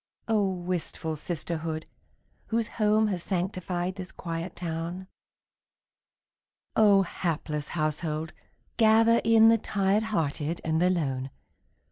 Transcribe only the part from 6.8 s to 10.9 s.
hapless household, gather in The tired hearted and the